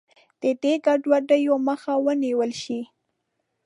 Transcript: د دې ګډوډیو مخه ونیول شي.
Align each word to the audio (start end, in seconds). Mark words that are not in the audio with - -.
د 0.41 0.43
دې 0.63 0.73
ګډوډیو 0.85 1.55
مخه 1.67 1.93
ونیول 2.05 2.51
شي. 2.63 2.79